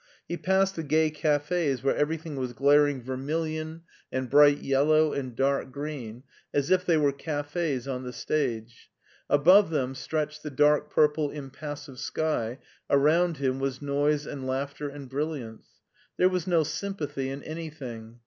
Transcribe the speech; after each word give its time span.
He 0.27 0.35
passed 0.35 0.75
the 0.75 0.81
gay 0.81 1.11
cafes 1.11 1.83
where 1.83 1.95
everything 1.95 2.35
was 2.35 2.53
glaring 2.53 3.03
vermilion 3.03 3.83
and 4.11 4.31
bright 4.31 4.57
yellow 4.63 5.13
and 5.13 5.35
dark 5.35 5.71
green, 5.71 6.23
as 6.55 6.71
if 6.71 6.83
they 6.87 6.97
were 6.97 7.11
cafes 7.11 7.87
on 7.87 8.01
the 8.03 8.11
stage. 8.11 8.89
Above 9.29 9.71
him 9.71 9.93
stretched 9.93 10.41
the 10.41 10.49
dark 10.49 10.89
purple 10.91 11.29
impassive 11.29 11.99
sky, 11.99 12.57
around 12.89 13.37
him 13.37 13.59
was 13.59 13.79
noise 13.79 14.25
and 14.25 14.47
laughter 14.47 14.89
and 14.89 15.07
brilliance. 15.07 15.67
There 16.17 16.29
was 16.29 16.47
no 16.47 16.63
sympathy 16.63 17.29
in 17.29 17.43
anything. 17.43 18.17